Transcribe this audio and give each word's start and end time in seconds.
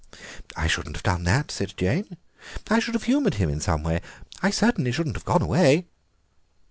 "I 0.57 0.65
shouldn't 0.65 0.95
have 0.95 1.03
done 1.03 1.25
that," 1.25 1.51
said 1.51 1.77
Jane, 1.77 2.17
"I 2.69 2.79
should 2.79 2.95
have 2.95 3.03
humoured 3.03 3.35
him 3.35 3.51
in 3.51 3.59
some 3.61 3.83
way. 3.83 4.01
I 4.41 4.49
certainly 4.49 4.91
shouldn't 4.91 5.15
have 5.15 5.25
gone 5.25 5.43
away." 5.43 5.89